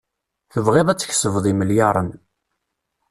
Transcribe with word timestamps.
Tebɣiḍ 0.51 0.87
ad 0.89 0.99
tkesbeḍ 0.99 1.45
imelyaṛen. 1.51 2.09